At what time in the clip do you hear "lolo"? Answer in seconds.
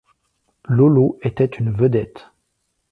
0.65-1.19